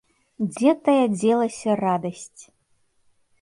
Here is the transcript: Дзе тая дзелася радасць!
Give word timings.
Дзе 0.53 0.71
тая 0.87 1.03
дзелася 1.17 1.77
радасць! 1.85 2.41